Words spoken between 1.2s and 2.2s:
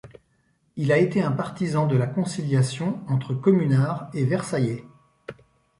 un partisan de la